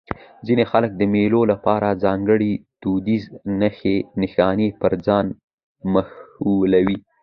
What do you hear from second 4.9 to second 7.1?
ځان موښلوي.